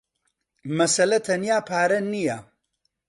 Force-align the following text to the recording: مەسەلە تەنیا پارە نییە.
مەسەلە 0.77 1.17
تەنیا 1.27 1.57
پارە 1.67 1.99
نییە. 2.13 2.37